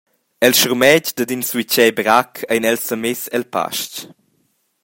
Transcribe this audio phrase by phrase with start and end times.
[0.45, 3.93] El schurmetg dad in suitger brac ein els semess el pastg.